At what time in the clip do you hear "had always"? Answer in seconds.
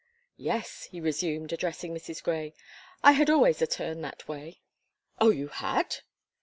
3.11-3.61